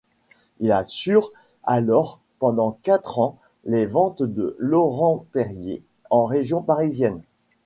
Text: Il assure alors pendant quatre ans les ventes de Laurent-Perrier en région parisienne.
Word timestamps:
Il 0.59 0.71
assure 0.71 1.31
alors 1.63 2.19
pendant 2.39 2.71
quatre 2.81 3.19
ans 3.19 3.37
les 3.65 3.85
ventes 3.85 4.23
de 4.23 4.55
Laurent-Perrier 4.57 5.83
en 6.09 6.25
région 6.25 6.63
parisienne. 6.63 7.21